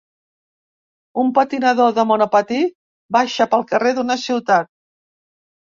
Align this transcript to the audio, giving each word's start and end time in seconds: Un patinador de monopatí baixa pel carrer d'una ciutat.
Un 1.23 1.29
patinador 1.39 1.91
de 1.99 2.07
monopatí 2.13 2.63
baixa 3.19 3.49
pel 3.55 3.69
carrer 3.75 3.95
d'una 4.01 4.21
ciutat. 4.27 4.73